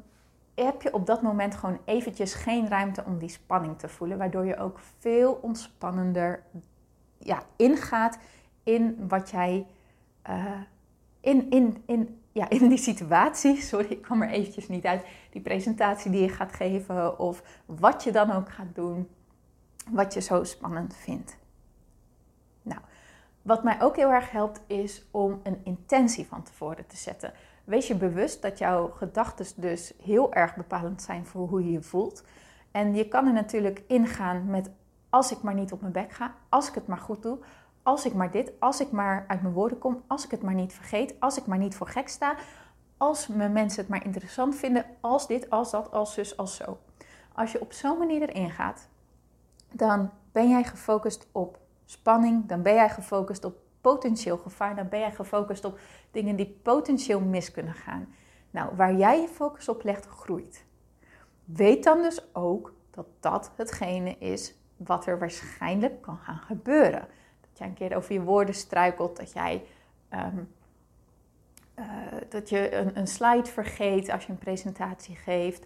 heb 0.54 0.82
je 0.82 0.94
op 0.94 1.06
dat 1.06 1.22
moment 1.22 1.54
gewoon 1.54 1.78
eventjes 1.84 2.34
geen 2.34 2.68
ruimte 2.68 3.04
om 3.04 3.18
die 3.18 3.28
spanning 3.28 3.78
te 3.78 3.88
voelen, 3.88 4.18
waardoor 4.18 4.44
je 4.44 4.56
ook 4.56 4.80
veel 4.99 5.38
ontspannender 5.42 6.42
ja, 7.18 7.42
ingaat 7.56 8.18
in 8.62 9.04
wat 9.08 9.30
jij 9.30 9.66
uh, 10.28 10.60
in, 11.20 11.50
in, 11.50 11.82
in, 11.86 12.20
ja, 12.32 12.48
in 12.48 12.68
die 12.68 12.78
situatie, 12.78 13.60
sorry, 13.70 13.86
ik 13.88 14.02
kwam 14.02 14.22
er 14.22 14.30
eventjes 14.30 14.68
niet 14.68 14.84
uit, 14.84 15.04
die 15.30 15.42
presentatie 15.42 16.10
die 16.10 16.20
je 16.20 16.28
gaat 16.28 16.52
geven 16.52 17.18
of 17.18 17.42
wat 17.66 18.04
je 18.04 18.12
dan 18.12 18.32
ook 18.32 18.50
gaat 18.50 18.74
doen, 18.74 19.08
wat 19.90 20.14
je 20.14 20.20
zo 20.20 20.44
spannend 20.44 20.96
vindt. 20.96 21.36
Nou, 22.62 22.80
wat 23.42 23.62
mij 23.62 23.80
ook 23.80 23.96
heel 23.96 24.12
erg 24.12 24.30
helpt 24.30 24.60
is 24.66 25.04
om 25.10 25.40
een 25.42 25.60
intentie 25.64 26.26
van 26.26 26.42
tevoren 26.42 26.86
te 26.86 26.96
zetten. 26.96 27.32
Wees 27.64 27.86
je 27.86 27.94
bewust 27.94 28.42
dat 28.42 28.58
jouw 28.58 28.88
gedachten 28.88 29.46
dus 29.56 29.92
heel 30.02 30.32
erg 30.32 30.56
bepalend 30.56 31.02
zijn 31.02 31.26
voor 31.26 31.48
hoe 31.48 31.64
je 31.64 31.72
je 31.72 31.82
voelt. 31.82 32.24
En 32.70 32.94
je 32.94 33.08
kan 33.08 33.26
er 33.26 33.32
natuurlijk 33.32 33.82
ingaan 33.86 34.46
met 34.46 34.70
als 35.08 35.32
ik 35.32 35.42
maar 35.42 35.54
niet 35.54 35.72
op 35.72 35.80
mijn 35.80 35.92
bek 35.92 36.12
ga, 36.12 36.34
als 36.48 36.68
ik 36.68 36.74
het 36.74 36.86
maar 36.86 36.98
goed 36.98 37.22
doe, 37.22 37.38
als 37.82 38.06
ik 38.06 38.14
maar 38.14 38.30
dit, 38.30 38.52
als 38.58 38.80
ik 38.80 38.90
maar 38.90 39.24
uit 39.28 39.42
mijn 39.42 39.54
woorden 39.54 39.78
kom, 39.78 40.02
als 40.06 40.24
ik 40.24 40.30
het 40.30 40.42
maar 40.42 40.54
niet 40.54 40.72
vergeet, 40.72 41.14
als 41.20 41.36
ik 41.38 41.46
maar 41.46 41.58
niet 41.58 41.74
voor 41.74 41.86
gek 41.86 42.08
sta, 42.08 42.34
als 42.96 43.26
mijn 43.26 43.52
mensen 43.52 43.80
het 43.80 43.88
maar 43.88 44.04
interessant 44.04 44.54
vinden, 44.54 44.84
als 45.00 45.26
dit, 45.26 45.50
als 45.50 45.70
dat, 45.70 45.90
als 45.90 46.14
zus, 46.14 46.36
als 46.36 46.56
zo. 46.56 46.78
Als 47.32 47.52
je 47.52 47.60
op 47.60 47.72
zo'n 47.72 47.98
manier 47.98 48.28
erin 48.28 48.50
gaat, 48.50 48.88
dan 49.72 50.10
ben 50.32 50.48
jij 50.48 50.64
gefocust 50.64 51.28
op 51.32 51.58
spanning, 51.84 52.46
dan 52.46 52.62
ben 52.62 52.74
jij 52.74 52.90
gefocust 52.90 53.44
op 53.44 53.56
potentieel 53.80 54.38
gevaar, 54.38 54.76
dan 54.76 54.88
ben 54.88 54.98
jij 54.98 55.12
gefocust 55.12 55.64
op 55.64 55.78
dingen 56.10 56.36
die 56.36 56.58
potentieel 56.62 57.20
mis 57.20 57.50
kunnen 57.50 57.74
gaan. 57.74 58.14
Nou, 58.50 58.76
waar 58.76 58.94
jij 58.94 59.20
je 59.20 59.28
focus 59.28 59.68
op 59.68 59.82
legt, 59.82 60.06
groeit. 60.06 60.64
Weet 61.44 61.84
dan 61.84 62.02
dus 62.02 62.34
ook 62.34 62.74
dat 62.90 63.06
dat 63.20 63.50
hetgene 63.56 64.18
is 64.18 64.54
wat 64.76 65.06
er 65.06 65.18
waarschijnlijk 65.18 66.02
kan 66.02 66.16
gaan 66.16 66.38
gebeuren. 66.38 67.08
Dat 67.52 67.59
jij 67.59 67.66
een 67.66 67.75
keer 67.75 67.97
over 67.97 68.12
je 68.12 68.23
woorden 68.23 68.54
struikelt, 68.54 69.16
dat 69.16 69.32
jij 69.32 69.62
ehm, 70.09 70.38
eh, 71.75 71.87
dat 72.28 72.49
je 72.49 72.75
een, 72.75 72.99
een, 72.99 73.06
slide 73.06 73.50
vergeet 73.50 74.11
als 74.11 74.25
je 74.25 74.32
een 74.32 74.38
presentatie 74.38 75.16
geeft, 75.16 75.64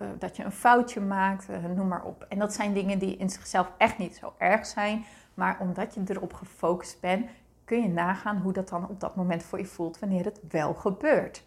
uh, 0.00 0.08
dat 0.18 0.36
je 0.36 0.44
een 0.44 0.52
foutje 0.52 1.00
maakt, 1.00 1.48
noem 1.74 1.88
maar 1.88 2.04
op. 2.04 2.26
En 2.28 2.38
dat 2.38 2.54
zijn 2.54 2.72
dingen 2.72 2.98
die 2.98 3.16
in 3.16 3.30
zichzelf 3.30 3.70
echt 3.78 3.98
niet 3.98 4.16
zo 4.16 4.32
erg 4.38 4.66
zijn, 4.66 5.04
maar 5.34 5.56
omdat 5.60 5.94
je 5.94 6.02
erop 6.06 6.32
gefocust 6.32 7.00
bent, 7.00 7.30
kun 7.64 7.82
je 7.82 7.88
nagaan 7.88 8.36
hoe 8.36 8.52
dat 8.52 8.68
dan 8.68 8.88
op 8.88 9.00
dat 9.00 9.16
moment 9.16 9.42
voor 9.42 9.58
je 9.58 9.64
voelt 9.64 9.98
wanneer 9.98 10.24
het 10.24 10.40
wel 10.48 10.74
gebeurt. 10.74 11.42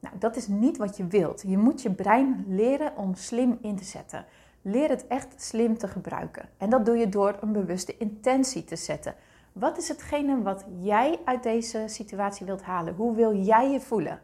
Nou, 0.00 0.18
dat 0.18 0.36
is 0.36 0.46
niet 0.46 0.76
wat 0.76 0.96
je 0.96 1.06
wilt. 1.06 1.42
Je 1.46 1.58
moet 1.58 1.82
je 1.82 1.90
brein 1.90 2.44
leren 2.48 2.96
om 2.96 3.14
slim 3.14 3.58
in 3.62 3.76
te 3.76 3.84
zetten. 3.84 4.24
Leer 4.66 4.88
het 4.88 5.06
echt 5.06 5.42
slim 5.42 5.78
te 5.78 5.88
gebruiken. 5.88 6.48
En 6.58 6.70
dat 6.70 6.86
doe 6.86 6.96
je 6.96 7.08
door 7.08 7.36
een 7.40 7.52
bewuste 7.52 7.96
intentie 7.96 8.64
te 8.64 8.76
zetten. 8.76 9.14
Wat 9.52 9.78
is 9.78 9.88
hetgene 9.88 10.42
wat 10.42 10.64
jij 10.80 11.18
uit 11.24 11.42
deze 11.42 11.84
situatie 11.86 12.46
wilt 12.46 12.62
halen? 12.62 12.94
Hoe 12.94 13.14
wil 13.14 13.34
jij 13.34 13.70
je 13.70 13.80
voelen? 13.80 14.22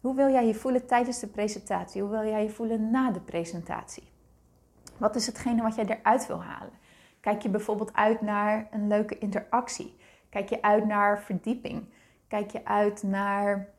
Hoe 0.00 0.14
wil 0.14 0.30
jij 0.30 0.46
je 0.46 0.54
voelen 0.54 0.86
tijdens 0.86 1.20
de 1.20 1.26
presentatie? 1.26 2.02
Hoe 2.02 2.10
wil 2.10 2.24
jij 2.24 2.42
je 2.42 2.50
voelen 2.50 2.90
na 2.90 3.10
de 3.10 3.20
presentatie? 3.20 4.08
Wat 4.98 5.16
is 5.16 5.26
hetgene 5.26 5.62
wat 5.62 5.74
jij 5.74 5.84
eruit 5.84 6.26
wil 6.26 6.42
halen? 6.42 6.72
Kijk 7.20 7.42
je 7.42 7.48
bijvoorbeeld 7.48 7.94
uit 7.94 8.20
naar 8.20 8.68
een 8.70 8.88
leuke 8.88 9.18
interactie? 9.18 9.96
Kijk 10.28 10.48
je 10.48 10.62
uit 10.62 10.86
naar 10.86 11.22
verdieping? 11.22 11.88
Kijk 12.28 12.50
je 12.50 12.64
uit 12.64 13.02
naar 13.02 13.73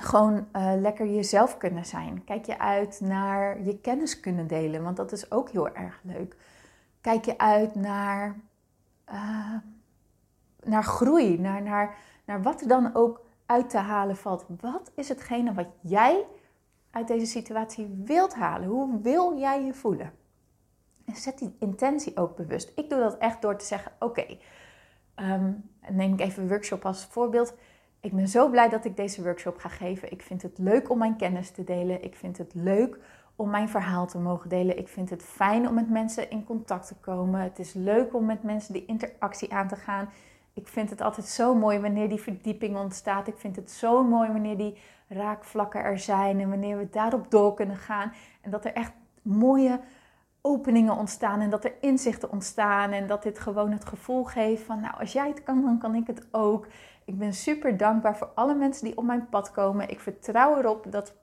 gewoon 0.00 0.46
uh, 0.52 0.72
lekker 0.76 1.06
jezelf 1.06 1.56
kunnen 1.56 1.86
zijn? 1.86 2.24
Kijk 2.24 2.46
je 2.46 2.58
uit 2.58 3.00
naar 3.00 3.62
je 3.62 3.78
kennis 3.78 4.20
kunnen 4.20 4.46
delen? 4.46 4.82
Want 4.82 4.96
dat 4.96 5.12
is 5.12 5.30
ook 5.30 5.50
heel 5.50 5.74
erg 5.74 6.00
leuk. 6.02 6.36
Kijk 7.00 7.24
je 7.24 7.38
uit 7.38 7.74
naar, 7.74 8.36
uh, 9.12 9.56
naar 10.62 10.84
groei, 10.84 11.38
naar, 11.38 11.62
naar, 11.62 11.96
naar 12.24 12.42
wat 12.42 12.60
er 12.60 12.68
dan 12.68 12.94
ook 12.94 13.20
uit 13.46 13.70
te 13.70 13.78
halen 13.78 14.16
valt. 14.16 14.44
Wat 14.60 14.92
is 14.94 15.08
hetgene 15.08 15.54
wat 15.54 15.68
jij 15.80 16.24
uit 16.90 17.08
deze 17.08 17.26
situatie 17.26 18.02
wilt 18.04 18.34
halen? 18.34 18.68
Hoe 18.68 19.00
wil 19.00 19.38
jij 19.38 19.64
je 19.64 19.74
voelen? 19.74 20.12
En 21.04 21.16
zet 21.16 21.38
die 21.38 21.56
intentie 21.58 22.16
ook 22.16 22.36
bewust. 22.36 22.72
Ik 22.76 22.90
doe 22.90 22.98
dat 22.98 23.18
echt 23.18 23.42
door 23.42 23.56
te 23.56 23.64
zeggen: 23.64 23.92
Oké, 23.98 24.20
okay, 24.20 24.40
um, 25.16 25.70
neem 25.88 26.12
ik 26.12 26.20
even 26.20 26.42
een 26.42 26.48
workshop 26.48 26.84
als 26.84 27.04
voorbeeld. 27.04 27.54
Ik 28.00 28.12
ben 28.12 28.28
zo 28.28 28.48
blij 28.48 28.68
dat 28.68 28.84
ik 28.84 28.96
deze 28.96 29.22
workshop 29.22 29.58
ga 29.58 29.68
geven. 29.68 30.12
Ik 30.12 30.22
vind 30.22 30.42
het 30.42 30.58
leuk 30.58 30.90
om 30.90 30.98
mijn 30.98 31.16
kennis 31.16 31.50
te 31.50 31.64
delen. 31.64 32.04
Ik 32.04 32.16
vind 32.16 32.38
het 32.38 32.54
leuk 32.54 32.98
om 33.36 33.50
mijn 33.50 33.68
verhaal 33.68 34.06
te 34.06 34.18
mogen 34.18 34.48
delen. 34.48 34.78
Ik 34.78 34.88
vind 34.88 35.10
het 35.10 35.22
fijn 35.22 35.68
om 35.68 35.74
met 35.74 35.90
mensen 35.90 36.30
in 36.30 36.44
contact 36.44 36.86
te 36.86 36.94
komen. 36.94 37.40
Het 37.40 37.58
is 37.58 37.72
leuk 37.72 38.14
om 38.14 38.24
met 38.26 38.42
mensen 38.42 38.72
die 38.72 38.84
interactie 38.86 39.52
aan 39.52 39.68
te 39.68 39.76
gaan. 39.76 40.10
Ik 40.54 40.68
vind 40.68 40.90
het 40.90 41.00
altijd 41.00 41.26
zo 41.26 41.54
mooi 41.54 41.78
wanneer 41.78 42.08
die 42.08 42.20
verdieping 42.20 42.76
ontstaat. 42.76 43.28
Ik 43.28 43.38
vind 43.38 43.56
het 43.56 43.70
zo 43.70 44.04
mooi 44.04 44.32
wanneer 44.32 44.56
die 44.56 44.78
raakvlakken 45.08 45.82
er 45.82 45.98
zijn 45.98 46.40
en 46.40 46.48
wanneer 46.48 46.78
we 46.78 46.88
daarop 46.90 47.30
door 47.30 47.54
kunnen 47.54 47.76
gaan. 47.76 48.12
En 48.40 48.50
dat 48.50 48.64
er 48.64 48.72
echt 48.72 48.92
mooie 49.22 49.80
openingen 50.42 50.96
ontstaan 50.96 51.40
en 51.40 51.50
dat 51.50 51.64
er 51.64 51.74
inzichten 51.80 52.30
ontstaan 52.30 52.90
en 52.90 53.06
dat 53.06 53.22
dit 53.22 53.38
gewoon 53.38 53.72
het 53.72 53.84
gevoel 53.84 54.24
geeft 54.24 54.62
van 54.62 54.80
nou 54.80 54.94
als 54.98 55.12
jij 55.12 55.28
het 55.28 55.42
kan 55.42 55.62
dan 55.62 55.78
kan 55.78 55.94
ik 55.94 56.06
het 56.06 56.26
ook. 56.30 56.66
Ik 57.04 57.18
ben 57.18 57.34
super 57.34 57.76
dankbaar 57.76 58.16
voor 58.16 58.30
alle 58.34 58.54
mensen 58.54 58.84
die 58.84 58.96
op 58.96 59.04
mijn 59.04 59.28
pad 59.28 59.50
komen. 59.50 59.88
Ik 59.88 60.00
vertrouw 60.00 60.58
erop 60.58 60.92
dat, 60.92 61.14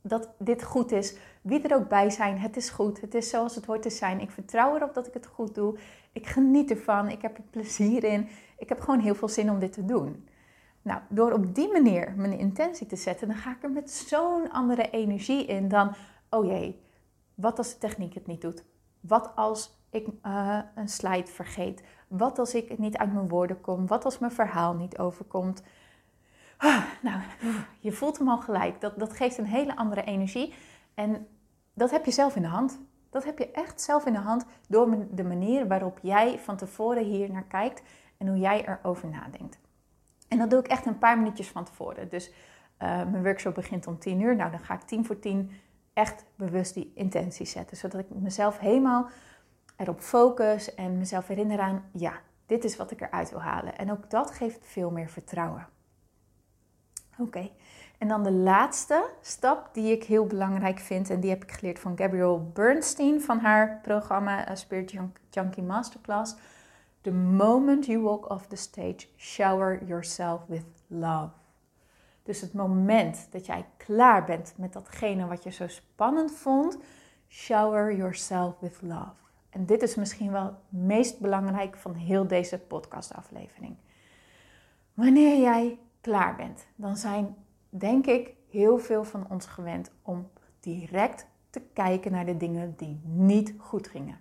dat 0.00 0.28
dit 0.38 0.62
goed 0.62 0.92
is. 0.92 1.16
Wie 1.42 1.62
er 1.62 1.76
ook 1.76 1.88
bij 1.88 2.10
zijn, 2.10 2.38
het 2.38 2.56
is 2.56 2.70
goed. 2.70 3.00
Het 3.00 3.14
is 3.14 3.30
zoals 3.30 3.54
het 3.54 3.64
hoort 3.64 3.82
te 3.82 3.90
zijn. 3.90 4.20
Ik 4.20 4.30
vertrouw 4.30 4.76
erop 4.76 4.94
dat 4.94 5.06
ik 5.06 5.14
het 5.14 5.26
goed 5.26 5.54
doe. 5.54 5.78
Ik 6.12 6.26
geniet 6.26 6.70
ervan. 6.70 7.08
Ik 7.08 7.22
heb 7.22 7.36
er 7.36 7.42
plezier 7.50 8.04
in. 8.04 8.28
Ik 8.58 8.68
heb 8.68 8.80
gewoon 8.80 9.00
heel 9.00 9.14
veel 9.14 9.28
zin 9.28 9.50
om 9.50 9.58
dit 9.58 9.72
te 9.72 9.84
doen. 9.84 10.28
Nou, 10.82 11.00
door 11.08 11.32
op 11.32 11.54
die 11.54 11.72
manier 11.72 12.12
mijn 12.16 12.38
intentie 12.38 12.86
te 12.86 12.96
zetten, 12.96 13.28
dan 13.28 13.36
ga 13.36 13.50
ik 13.50 13.62
er 13.62 13.70
met 13.70 13.90
zo'n 13.90 14.50
andere 14.50 14.90
energie 14.90 15.44
in 15.44 15.68
dan, 15.68 15.94
oh 16.30 16.44
jee, 16.44 16.80
wat 17.40 17.58
als 17.58 17.72
de 17.72 17.78
techniek 17.78 18.14
het 18.14 18.26
niet 18.26 18.40
doet? 18.40 18.64
Wat 19.00 19.32
als 19.34 19.78
ik 19.90 20.06
uh, 20.26 20.58
een 20.74 20.88
slide 20.88 21.26
vergeet? 21.26 21.82
Wat 22.08 22.38
als 22.38 22.54
ik 22.54 22.78
niet 22.78 22.96
uit 22.96 23.12
mijn 23.12 23.28
woorden 23.28 23.60
kom? 23.60 23.86
Wat 23.86 24.04
als 24.04 24.18
mijn 24.18 24.32
verhaal 24.32 24.74
niet 24.74 24.98
overkomt? 24.98 25.62
Ah, 26.56 26.84
nou, 27.02 27.20
je 27.80 27.92
voelt 27.92 28.18
hem 28.18 28.28
al 28.28 28.38
gelijk. 28.38 28.80
Dat, 28.80 28.98
dat 28.98 29.12
geeft 29.12 29.38
een 29.38 29.46
hele 29.46 29.76
andere 29.76 30.04
energie. 30.04 30.54
En 30.94 31.26
dat 31.74 31.90
heb 31.90 32.04
je 32.04 32.10
zelf 32.10 32.36
in 32.36 32.42
de 32.42 32.48
hand. 32.48 32.80
Dat 33.10 33.24
heb 33.24 33.38
je 33.38 33.50
echt 33.50 33.80
zelf 33.80 34.06
in 34.06 34.12
de 34.12 34.18
hand 34.18 34.46
door 34.68 35.06
de 35.10 35.24
manier 35.24 35.68
waarop 35.68 35.98
jij 36.02 36.38
van 36.38 36.56
tevoren 36.56 37.04
hier 37.04 37.30
naar 37.30 37.44
kijkt 37.44 37.82
en 38.16 38.28
hoe 38.28 38.38
jij 38.38 38.66
erover 38.66 39.08
nadenkt. 39.08 39.58
En 40.28 40.38
dat 40.38 40.50
doe 40.50 40.58
ik 40.58 40.66
echt 40.66 40.86
een 40.86 40.98
paar 40.98 41.18
minuutjes 41.18 41.48
van 41.48 41.64
tevoren. 41.64 42.08
Dus 42.08 42.28
uh, 42.28 42.34
mijn 42.88 43.22
workshop 43.22 43.54
begint 43.54 43.86
om 43.86 43.98
10 43.98 44.20
uur. 44.20 44.36
Nou, 44.36 44.50
dan 44.50 44.60
ga 44.60 44.74
ik 44.74 44.80
10 44.80 45.04
voor 45.04 45.18
10 45.18 45.50
echt 46.00 46.24
bewust 46.36 46.74
die 46.74 46.92
intentie 46.94 47.46
zetten. 47.46 47.76
Zodat 47.76 48.00
ik 48.00 48.06
mezelf 48.10 48.58
helemaal 48.58 49.08
erop 49.76 50.00
focus 50.00 50.74
en 50.74 50.98
mezelf 50.98 51.26
herinner 51.26 51.60
aan, 51.60 51.84
ja, 51.92 52.12
dit 52.46 52.64
is 52.64 52.76
wat 52.76 52.90
ik 52.90 53.00
eruit 53.00 53.30
wil 53.30 53.42
halen. 53.42 53.78
En 53.78 53.90
ook 53.90 54.10
dat 54.10 54.30
geeft 54.30 54.58
veel 54.62 54.90
meer 54.90 55.08
vertrouwen. 55.08 55.68
Oké, 57.18 57.50
en 57.98 58.08
dan 58.08 58.22
de 58.22 58.32
laatste 58.32 59.10
stap 59.20 59.68
die 59.72 59.92
ik 59.92 60.04
heel 60.04 60.26
belangrijk 60.26 60.78
vind, 60.78 61.10
en 61.10 61.20
die 61.20 61.30
heb 61.30 61.42
ik 61.42 61.52
geleerd 61.52 61.78
van 61.78 61.96
Gabrielle 61.96 62.38
Bernstein 62.38 63.20
van 63.20 63.38
haar 63.38 63.78
programma 63.82 64.54
Spirit 64.54 64.94
Junkie 65.30 65.62
Masterclass. 65.62 66.34
The 67.00 67.12
moment 67.12 67.86
you 67.86 68.02
walk 68.02 68.30
off 68.30 68.46
the 68.46 68.56
stage, 68.56 69.08
shower 69.16 69.84
yourself 69.86 70.40
with 70.46 70.64
love. 70.86 71.39
Dus 72.30 72.40
het 72.40 72.52
moment 72.54 73.26
dat 73.30 73.46
jij 73.46 73.66
klaar 73.76 74.24
bent 74.24 74.54
met 74.56 74.72
datgene 74.72 75.26
wat 75.26 75.42
je 75.42 75.50
zo 75.50 75.68
spannend 75.68 76.32
vond, 76.32 76.78
shower 77.28 77.96
yourself 77.96 78.58
with 78.60 78.82
love. 78.82 79.14
En 79.48 79.66
dit 79.66 79.82
is 79.82 79.94
misschien 79.94 80.32
wel 80.32 80.44
het 80.44 80.54
meest 80.68 81.18
belangrijk 81.18 81.76
van 81.76 81.94
heel 81.94 82.26
deze 82.26 82.58
podcastaflevering. 82.58 83.76
Wanneer 84.94 85.40
jij 85.40 85.78
klaar 86.00 86.36
bent, 86.36 86.66
dan 86.76 86.96
zijn, 86.96 87.36
denk 87.68 88.06
ik, 88.06 88.34
heel 88.50 88.78
veel 88.78 89.04
van 89.04 89.26
ons 89.30 89.46
gewend 89.46 89.90
om 90.02 90.30
direct 90.60 91.26
te 91.50 91.60
kijken 91.72 92.12
naar 92.12 92.26
de 92.26 92.36
dingen 92.36 92.74
die 92.76 93.00
niet 93.04 93.54
goed 93.58 93.88
gingen. 93.88 94.20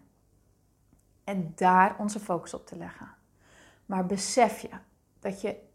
En 1.23 1.51
daar 1.55 1.95
onze 1.99 2.19
focus 2.19 2.53
op 2.53 2.65
te 2.65 2.77
leggen. 2.77 3.09
Maar 3.85 4.05
besef 4.05 4.59
je 4.59 4.69
dat 5.19 5.41
je 5.41 5.67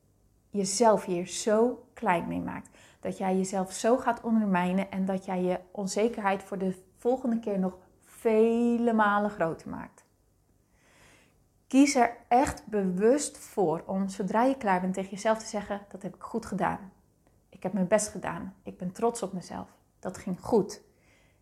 jezelf 0.54 1.04
hier 1.04 1.26
zo 1.26 1.87
klein 1.92 2.28
mee 2.28 2.40
maakt. 2.40 2.68
Dat 3.00 3.18
jij 3.18 3.37
jezelf 3.37 3.73
zo 3.73 3.96
gaat 3.96 4.20
ondermijnen 4.20 4.90
en 4.90 5.04
dat 5.04 5.25
jij 5.25 5.42
je 5.42 5.61
onzekerheid 5.70 6.42
voor 6.42 6.58
de 6.58 6.82
volgende 6.96 7.38
keer 7.38 7.58
nog 7.58 7.78
vele 8.04 8.92
malen 8.92 9.30
groter 9.30 9.68
maakt. 9.68 10.04
Kies 11.66 11.94
er 11.94 12.16
echt 12.28 12.66
bewust 12.66 13.38
voor 13.38 13.82
om 13.87 14.08
zodra 14.08 14.42
je 14.42 14.56
klaar 14.56 14.80
bent 14.80 14.94
tegen 14.94 15.11
jezelf 15.11 15.38
te 15.38 15.46
zeggen: 15.46 15.80
dat 15.88 16.02
heb 16.02 16.14
ik 16.14 16.23
goed 16.23 16.46
gedaan. 16.46 16.92
Ik 17.49 17.62
heb 17.62 17.73
mijn 17.73 17.88
best 17.88 18.08
gedaan. 18.08 18.54
Ik 18.62 18.78
ben 18.78 18.92
trots 18.92 19.23
op 19.23 19.32
mezelf. 19.32 19.68
Dat 19.99 20.18
ging 20.18 20.40
goed. 20.40 20.82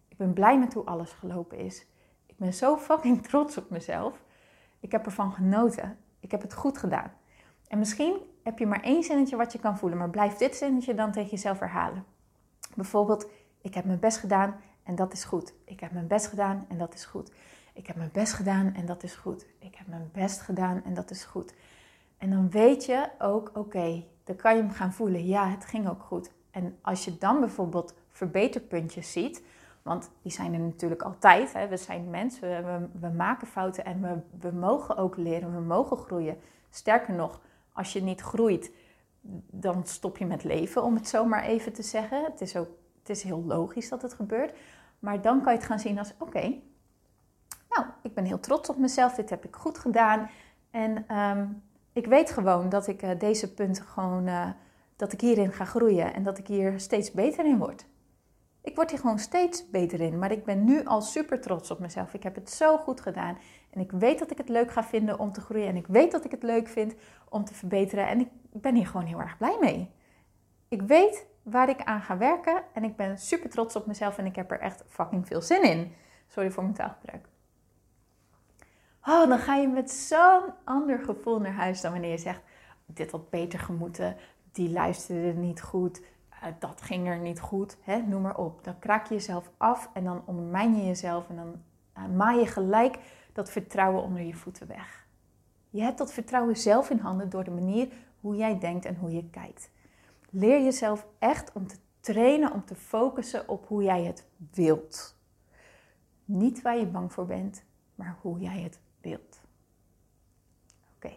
Ik 0.09 0.17
ben 0.17 0.33
blij 0.33 0.59
met 0.59 0.75
hoe 0.75 0.85
alles 0.85 1.11
gelopen 1.11 1.59
is. 1.59 1.87
Ik 2.27 2.37
ben 2.37 2.55
zo 2.55 2.77
fucking 2.77 3.23
trots 3.27 3.57
op 3.57 3.71
mezelf. 3.71 4.23
Ik 4.81 4.93
heb 4.93 5.05
ervan 5.05 5.33
genoten. 5.33 5.99
Ik 6.21 6.31
heb 6.31 6.43
het 6.43 6.55
goed 6.55 6.79
gedaan. 6.79 7.13
En 7.69 7.79
misschien 7.79 8.17
heb 8.43 8.59
je 8.59 8.67
maar 8.67 8.83
één 8.83 9.03
zinnetje 9.03 9.37
wat 9.37 9.53
je 9.53 9.59
kan 9.59 9.79
voelen, 9.79 9.99
maar 9.99 10.11
blijf 10.11 10.35
dit 10.35 10.57
zinnetje 10.57 10.95
dan 10.95 11.13
tegen 11.13 11.31
jezelf 11.31 11.59
herhalen. 11.59 12.05
Bijvoorbeeld, 12.75 13.31
ik 13.61 13.75
heb 13.75 13.85
mijn 13.85 14.01
best 14.01 14.19
gedaan 14.19 14.57
en 14.83 14.95
dat 14.95 15.13
is 15.13 15.25
goed. 15.25 15.55
Ik 15.65 15.81
heb 15.81 15.93
mijn 15.93 16.07
best 16.07 16.27
gedaan 16.27 16.67
en 16.69 16.79
dat 16.79 16.95
is 16.95 17.05
goed. 17.05 17.33
Ik 17.73 17.87
heb 17.87 17.97
mijn 17.97 18.11
best 18.13 18.33
gedaan 18.33 18.75
en 18.75 18.87
dat 18.87 19.03
is 19.03 19.15
goed. 19.15 19.47
Ik 19.59 19.75
heb 19.75 19.87
mijn 19.87 20.11
best 20.13 20.41
gedaan 20.41 20.85
en 20.85 20.95
dat 20.95 21.11
is 21.11 21.25
goed. 21.25 21.55
En 22.19 22.31
dan 22.31 22.51
weet 22.51 22.85
je 22.85 23.09
ook, 23.19 23.51
oké, 23.55 24.05
dan 24.25 24.37
kan 24.37 24.57
je 24.57 24.63
hem 24.63 24.71
gaan 24.71 24.93
voelen. 24.93 25.27
Ja, 25.27 25.49
het 25.49 25.65
ging 25.65 25.89
ook 25.89 26.03
goed. 26.03 26.31
En 26.51 26.79
als 26.83 27.05
je 27.05 27.19
dan 27.19 27.41
bijvoorbeeld 27.41 27.95
verbeterpuntjes 28.11 29.13
ziet, 29.13 29.43
want 29.83 30.11
die 30.23 30.33
zijn 30.33 30.55
er 30.55 30.61
natuurlijk 30.61 31.03
altijd. 31.03 31.53
Hè? 31.53 31.69
We 31.69 31.77
zijn 31.77 32.11
mensen, 32.11 32.65
we, 32.65 32.89
we, 33.01 33.09
maken 33.09 33.47
fouten 33.47 33.85
en 33.85 34.03
we, 34.03 34.39
we 34.41 34.57
mogen 34.57 34.97
ook 34.97 35.17
leren, 35.17 35.55
we 35.55 35.61
mogen 35.61 35.97
groeien. 35.97 36.37
Sterker 36.71 37.15
nog, 37.15 37.41
als 37.73 37.93
je 37.93 38.03
niet 38.03 38.21
groeit, 38.21 38.71
dan 39.51 39.87
stop 39.87 40.19
je 40.19 40.27
met 40.27 40.45
leven, 40.45 40.83
om 40.83 40.95
het 40.95 41.09
zo 41.09 41.25
maar 41.25 41.45
even 41.45 41.73
te 41.73 41.83
zeggen. 41.83 42.25
Het 42.25 42.41
is 42.41 42.57
ook 42.57 42.69
het 43.03 43.17
is 43.17 43.23
heel 43.23 43.45
logisch 43.45 43.89
dat 43.89 44.03
het 44.03 44.15
gebeurt. 44.15 44.55
Maar 44.99 45.23
dan 45.23 45.43
kan 45.43 45.53
je 45.53 45.59
het 45.59 45.69
gaan 45.69 45.79
zien 45.79 45.99
als: 45.99 46.13
oké, 46.19 46.61
nou, 47.69 47.87
ik 48.03 48.15
ben 48.15 48.25
heel 48.25 48.41
trots 48.41 48.69
op 48.69 48.77
mezelf, 48.79 49.15
dit 49.15 49.31
heb 49.31 49.45
ik 49.45 49.57
goed 49.57 49.79
gedaan. 49.79 50.31
En 50.71 51.05
ehm, 51.07 51.47
ik 51.93 52.07
weet 52.07 52.31
gewoon 52.31 52.69
dat 52.69 52.87
ik 52.87 53.03
uh, 53.03 53.11
deze 53.19 53.55
punten 53.55 53.85
gewoon, 53.85 54.27
uh, 54.27 54.49
dat 54.97 55.13
ik 55.13 55.21
hierin 55.21 55.53
ga 55.53 55.65
groeien 55.65 56.15
en 56.15 56.23
dat 56.23 56.39
ik 56.39 56.47
hier 56.47 56.81
steeds 56.81 57.11
beter 57.11 57.45
in 57.45 57.59
word. 57.59 57.87
Ik 58.63 58.75
word 58.75 58.91
hier 58.91 58.99
gewoon 58.99 59.19
steeds 59.19 59.71
beter 59.71 60.01
in, 60.01 60.19
maar 60.19 60.33
ik 60.33 60.45
ben 60.45 60.65
nu 60.65 60.85
al 60.85 61.01
super 61.01 61.41
trots 61.41 61.71
op 61.71 61.79
mezelf. 61.79 62.15
Ik 62.15 62.23
heb 62.23 62.35
het 62.35 62.51
zo 62.51 62.77
goed 62.77 63.01
gedaan 63.01 63.39
en 63.73 63.81
ik 63.81 63.93
weet 63.93 64.19
dat 64.19 64.31
ik 64.31 64.39
het 64.39 64.49
leuk 64.49 64.71
ga 64.71 64.85
vinden 64.85 65.19
om 65.19 65.33
te 65.33 65.41
groeien 65.41 65.69
en 65.69 65.77
ik 65.77 65.87
weet 65.87 66.13
dat 66.13 66.25
ik 66.25 66.31
het 66.31 66.43
leuk 66.43 66.69
vind 66.69 66.95
om 67.29 67.45
te 67.45 67.55
verbeteren 67.55 68.07
en 68.07 68.21
ik 68.21 68.29
ben 68.53 68.75
hier 68.75 68.87
gewoon 68.87 69.07
heel 69.07 69.21
erg 69.21 69.37
blij 69.37 69.57
mee. 69.61 69.91
Ik 70.69 70.83
weet 70.83 71.27
waar 71.43 71.69
ik 71.69 71.83
aan 71.83 72.01
ga 72.01 72.17
werken 72.17 72.63
en 72.73 72.85
ik 72.85 72.97
ben 72.97 73.19
super 73.19 73.51
trots 73.51 73.77
op 73.77 73.87
mezelf 73.87 74.19
en 74.19 74.27
ik 74.27 74.37
heb 74.37 74.51
er 74.51 74.61
echt 74.61 74.85
fucking 74.89 75.27
veel 75.27 75.43
zin 75.43 75.63
in. 75.63 75.93
Sorry 76.27 76.51
voor 76.51 76.63
mijn 76.63 76.75
taalgebruik. 76.75 77.29
Oh, 79.07 79.29
dan 79.29 79.39
ga 79.39 79.55
je 79.55 79.69
met 79.69 79.91
zo'n 79.91 80.53
ander 80.65 80.99
gevoel 80.99 81.41
naar 81.41 81.53
huis 81.53 81.81
dan 81.81 81.93
wanneer 81.93 82.11
je 82.11 82.19
zegt: 82.19 82.43
Dit 82.87 83.11
had 83.11 83.31
beter 83.31 83.59
gemoeten, 83.59 84.17
die 84.53 84.71
luisterde 84.71 85.33
niet 85.33 85.63
goed, 85.63 86.01
uh, 86.43 86.49
dat 86.59 86.83
ging 86.83 87.09
er 87.09 87.19
niet 87.19 87.41
goed, 87.41 87.77
hè? 87.81 87.99
noem 87.99 88.23
maar 88.23 88.37
op. 88.37 88.65
Dan 88.65 88.79
kraak 88.79 89.07
je 89.07 89.15
jezelf 89.15 89.51
af 89.57 89.91
en 89.93 90.05
dan 90.05 90.23
ondermijn 90.27 90.77
je 90.77 90.87
jezelf 90.87 91.29
en 91.29 91.37
dan 91.37 91.63
uh, 91.99 92.17
maai 92.17 92.39
je 92.39 92.47
gelijk 92.47 92.99
dat 93.33 93.51
vertrouwen 93.51 94.03
onder 94.03 94.23
je 94.23 94.35
voeten 94.35 94.67
weg. 94.67 95.07
Je 95.71 95.83
hebt 95.83 95.99
dat 95.99 96.13
vertrouwen 96.13 96.57
zelf 96.57 96.91
in 96.91 96.99
handen 96.99 97.31
door 97.31 97.45
de 97.45 97.51
manier 97.51 97.89
hoe 98.21 98.37
jij 98.37 98.59
denkt 98.59 98.85
en 98.85 98.97
hoe 98.97 99.11
je 99.11 99.31
kijkt. 99.31 99.71
Leer 100.31 100.63
jezelf 100.63 101.07
echt 101.19 101.53
om 101.53 101.67
te 101.67 101.77
trainen, 102.01 102.53
om 102.53 102.65
te 102.65 102.75
focussen 102.75 103.49
op 103.49 103.69
hoe 103.69 103.83
jij 103.83 104.05
het 104.05 104.27
wilt. 104.53 105.17
Niet 106.25 106.63
waar 106.63 106.79
je 106.79 106.87
bang 106.87 107.13
voor 107.13 107.27
bent, 107.27 107.65
maar 107.95 108.17
hoe 108.21 108.39
jij 108.39 108.61
het 108.61 108.81
wilt. 109.01 109.41
Oké. 110.97 111.17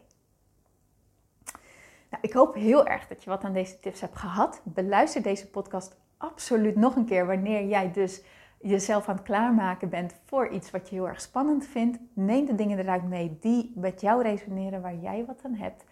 Nou, 2.09 2.21
ik 2.21 2.33
hoop 2.33 2.55
heel 2.55 2.87
erg 2.87 3.07
dat 3.07 3.23
je 3.23 3.29
wat 3.29 3.43
aan 3.43 3.53
deze 3.53 3.79
tips 3.79 4.01
hebt 4.01 4.15
gehad. 4.15 4.61
Beluister 4.63 5.21
deze 5.21 5.49
podcast 5.49 5.95
absoluut 6.17 6.75
nog 6.75 6.95
een 6.95 7.05
keer 7.05 7.25
wanneer 7.25 7.67
jij 7.67 7.91
dus 7.91 8.21
jezelf 8.69 9.09
aan 9.09 9.15
het 9.15 9.23
klaarmaken 9.23 9.89
bent 9.89 10.15
voor 10.25 10.47
iets 10.47 10.71
wat 10.71 10.89
je 10.89 10.95
heel 10.95 11.07
erg 11.07 11.21
spannend 11.21 11.65
vindt. 11.65 11.97
Neem 12.13 12.45
de 12.45 12.55
dingen 12.55 12.79
eruit 12.79 13.07
mee 13.07 13.37
die 13.41 13.71
met 13.75 14.01
jou 14.01 14.21
resoneren, 14.21 14.81
waar 14.81 14.95
jij 14.95 15.25
wat 15.25 15.41
aan 15.43 15.55
hebt. 15.55 15.83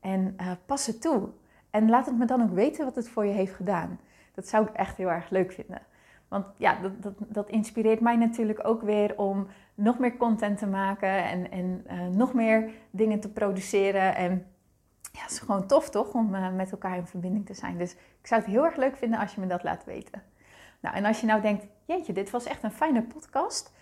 En 0.00 0.36
uh, 0.40 0.50
pas 0.66 0.86
het 0.86 1.00
toe. 1.00 1.28
En 1.70 1.88
laat 1.88 2.06
het 2.06 2.18
me 2.18 2.24
dan 2.24 2.42
ook 2.42 2.54
weten 2.54 2.84
wat 2.84 2.94
het 2.94 3.08
voor 3.08 3.26
je 3.26 3.32
heeft 3.32 3.54
gedaan. 3.54 4.00
Dat 4.34 4.48
zou 4.48 4.66
ik 4.66 4.74
echt 4.74 4.96
heel 4.96 5.10
erg 5.10 5.30
leuk 5.30 5.52
vinden. 5.52 5.82
Want 6.28 6.46
ja, 6.56 6.80
dat, 6.82 7.02
dat, 7.02 7.14
dat 7.18 7.48
inspireert 7.48 8.00
mij 8.00 8.16
natuurlijk 8.16 8.66
ook 8.66 8.82
weer 8.82 9.18
om 9.18 9.46
nog 9.74 9.98
meer 9.98 10.16
content 10.16 10.58
te 10.58 10.66
maken 10.66 11.24
en, 11.24 11.50
en 11.50 11.84
uh, 11.90 12.06
nog 12.06 12.34
meer 12.34 12.70
dingen 12.90 13.20
te 13.20 13.32
produceren. 13.32 14.14
En 14.14 14.46
ja, 15.12 15.20
het 15.20 15.30
is 15.30 15.38
gewoon 15.38 15.66
tof 15.66 15.90
toch 15.90 16.14
om 16.14 16.34
uh, 16.34 16.52
met 16.52 16.72
elkaar 16.72 16.96
in 16.96 17.06
verbinding 17.06 17.46
te 17.46 17.54
zijn. 17.54 17.78
Dus 17.78 17.92
ik 17.92 18.26
zou 18.26 18.40
het 18.40 18.50
heel 18.50 18.64
erg 18.64 18.76
leuk 18.76 18.96
vinden 18.96 19.18
als 19.18 19.34
je 19.34 19.40
me 19.40 19.46
dat 19.46 19.62
laat 19.62 19.84
weten. 19.84 20.22
Nou, 20.84 20.96
en 20.96 21.04
als 21.04 21.20
je 21.20 21.26
nou 21.26 21.40
denkt, 21.40 21.66
jeetje, 21.84 22.12
dit 22.12 22.30
was 22.30 22.44
echt 22.44 22.62
een 22.62 22.70
fijne 22.70 23.02
podcast. 23.02 23.72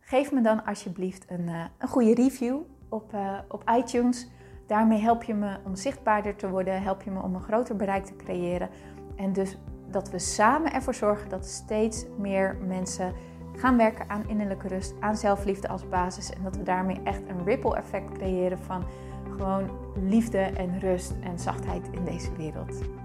Geef 0.00 0.32
me 0.32 0.40
dan 0.40 0.64
alsjeblieft 0.64 1.30
een, 1.30 1.48
uh, 1.48 1.64
een 1.78 1.88
goede 1.88 2.14
review 2.14 2.60
op, 2.88 3.14
op 3.48 3.70
iTunes. 3.76 4.28
Daarmee 4.66 4.98
help 4.98 5.22
je 5.22 5.34
me 5.34 5.56
om 5.64 5.74
zichtbaarder 5.74 6.36
te 6.36 6.48
worden, 6.48 6.82
help 6.82 7.02
je 7.02 7.10
me 7.10 7.22
om 7.22 7.34
een 7.34 7.42
groter 7.42 7.76
bereik 7.76 8.04
te 8.04 8.16
creëren. 8.16 8.68
En 9.16 9.32
dus 9.32 9.58
dat 9.90 10.10
we 10.10 10.18
samen 10.18 10.72
ervoor 10.72 10.94
zorgen 10.94 11.28
dat 11.28 11.46
steeds 11.46 12.04
meer 12.18 12.56
mensen 12.66 13.12
gaan 13.56 13.76
werken 13.76 14.08
aan 14.08 14.28
innerlijke 14.28 14.68
rust, 14.68 14.94
aan 15.00 15.16
zelfliefde 15.16 15.68
als 15.68 15.88
basis. 15.88 16.32
En 16.32 16.42
dat 16.42 16.56
we 16.56 16.62
daarmee 16.62 17.00
echt 17.04 17.28
een 17.28 17.44
ripple 17.44 17.76
effect 17.76 18.12
creëren 18.12 18.58
van 18.58 18.84
gewoon 19.30 19.70
liefde 19.94 20.38
en 20.38 20.80
rust 20.80 21.14
en 21.22 21.38
zachtheid 21.38 21.88
in 21.90 22.04
deze 22.04 22.32
wereld. 22.36 23.01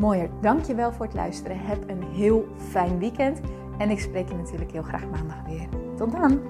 Mooier, 0.00 0.30
dankjewel 0.40 0.92
voor 0.92 1.06
het 1.06 1.14
luisteren. 1.14 1.58
Heb 1.60 1.88
een 1.88 2.02
heel 2.02 2.48
fijn 2.56 2.98
weekend. 2.98 3.40
En 3.78 3.90
ik 3.90 4.00
spreek 4.00 4.28
je 4.28 4.34
natuurlijk 4.34 4.70
heel 4.72 4.82
graag 4.82 5.06
maandag 5.06 5.42
weer. 5.46 5.68
Tot 5.96 6.12
dan! 6.12 6.40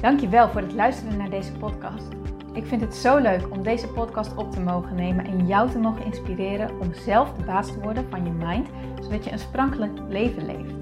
Dankjewel 0.00 0.48
voor 0.48 0.60
het 0.60 0.72
luisteren 0.72 1.16
naar 1.16 1.30
deze 1.30 1.52
podcast. 1.52 2.08
Ik 2.52 2.66
vind 2.66 2.80
het 2.80 2.94
zo 2.94 3.18
leuk 3.18 3.50
om 3.50 3.62
deze 3.62 3.88
podcast 3.88 4.36
op 4.36 4.52
te 4.52 4.60
mogen 4.60 4.94
nemen 4.94 5.24
en 5.24 5.46
jou 5.46 5.70
te 5.70 5.78
mogen 5.78 6.04
inspireren 6.04 6.80
om 6.80 6.94
zelf 6.94 7.32
de 7.32 7.44
baas 7.44 7.66
te 7.66 7.80
worden 7.80 8.06
van 8.10 8.24
je 8.24 8.30
mind, 8.30 8.68
zodat 9.02 9.24
je 9.24 9.32
een 9.32 9.38
sprankelijk 9.38 10.00
leven 10.08 10.46
leeft. 10.46 10.74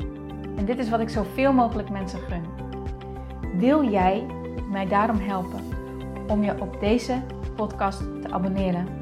En 0.57 0.65
dit 0.65 0.79
is 0.79 0.91
wat 0.91 1.01
ik 1.01 1.09
zoveel 1.09 1.53
mogelijk 1.53 1.91
mensen 1.91 2.21
gun. 2.21 2.45
Wil 3.59 3.91
jij 3.91 4.27
mij 4.71 4.89
daarom 4.89 5.19
helpen 5.19 5.61
om 6.29 6.43
je 6.43 6.61
op 6.61 6.81
deze 6.81 7.23
podcast 7.57 7.99
te 7.99 8.31
abonneren? 8.31 9.02